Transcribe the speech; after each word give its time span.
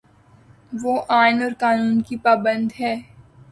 وہ 0.73 0.93
آئین 1.09 1.41
اور 1.43 1.51
قانون 1.59 2.01
کی 2.01 2.17
پابند 2.17 2.71
ہے۔ 2.79 2.95